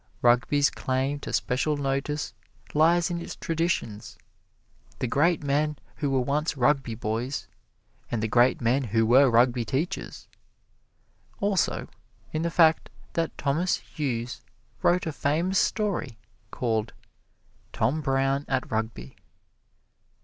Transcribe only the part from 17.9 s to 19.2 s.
Brown at Rugby."